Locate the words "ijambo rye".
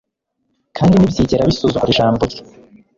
1.93-2.41